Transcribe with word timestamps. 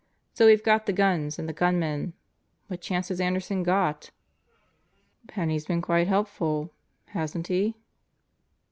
So 0.33 0.47
we've 0.47 0.63
got 0.63 0.87
the 0.87 0.93
guns 0.97 1.37
and 1.37 1.47
the 1.47 1.53
gunmen. 1.53 2.13
What 2.69 2.81
chance 2.81 3.09
has 3.09 3.21
Anderson 3.21 3.61
got?" 3.61 4.09
"Penney's 5.27 5.67
been 5.67 5.83
quite 5.83 6.07
helpful, 6.07 6.73
hasn't 7.09 7.49
he?" 7.49 7.77